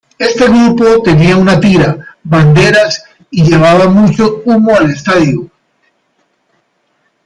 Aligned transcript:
Este 0.17 0.47
grupo 0.47 1.03
tenía 1.03 1.37
una 1.37 1.59
tira, 1.59 1.95
banderas 2.23 3.03
y 3.29 3.43
llevaba 3.43 3.87
mucho 3.87 4.41
humo 4.45 4.75
al 4.75 4.89
estadio. 4.89 5.47